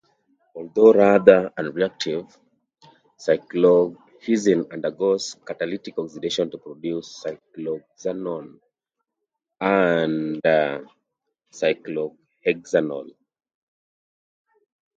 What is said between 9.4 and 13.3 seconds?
and cyclohexanol.